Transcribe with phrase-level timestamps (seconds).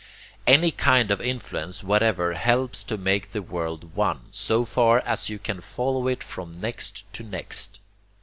[0.47, 5.37] Any kind of influence whatever helps to make the world one, so far as you
[5.37, 7.77] can follow it from next to next.